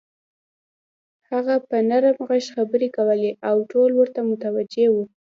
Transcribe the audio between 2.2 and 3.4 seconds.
غږ خبرې کولې